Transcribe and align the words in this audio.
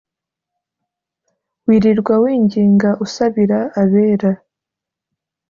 wirirwa 1.65 2.13
winginga 2.23 2.89
usabira 3.05 3.59
abera 3.81 4.31